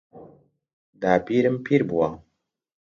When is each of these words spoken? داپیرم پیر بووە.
داپیرم 1.01 1.55
پیر 1.65 1.81
بووە. 1.89 2.09